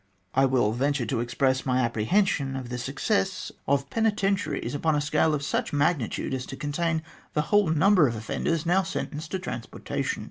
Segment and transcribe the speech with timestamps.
[0.33, 4.01] I will venture to express my apprehension of the success of THE GENESIS OF THE
[4.01, 7.03] GLADSTONE COLONY 15 penitentiaries upon a scale of such magnitude as to contain
[7.35, 10.19] the whole number of offenders now sentenced to transporta tion.